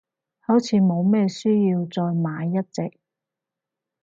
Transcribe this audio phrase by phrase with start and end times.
[0.39, 2.97] 好似冇咩需要再買一隻，